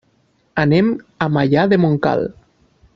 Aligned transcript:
Anem 0.63 0.89
a 1.27 1.29
Maià 1.37 1.67
de 1.75 1.81
Montcal. 1.85 2.27